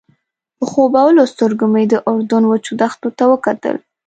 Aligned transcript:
په 0.57 0.63
خوبولو 0.71 1.21
سترګو 1.33 1.65
مې 1.73 1.83
د 1.91 1.93
اردن 2.09 2.43
وچو 2.47 2.73
دښتو 2.81 3.09
ته 3.17 3.23
وکتل. 3.31 3.75